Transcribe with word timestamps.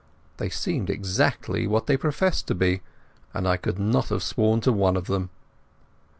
They 0.37 0.49
seemed 0.49 0.89
exactly 0.89 1.67
what 1.67 1.85
they 1.85 1.95
professed 1.95 2.47
to 2.47 2.55
be, 2.55 2.81
and 3.35 3.47
I 3.47 3.55
could 3.55 3.77
not 3.77 4.09
have 4.09 4.23
sworn 4.23 4.59
to 4.61 4.73
one 4.73 4.95
of 4.97 5.05
them. 5.05 5.29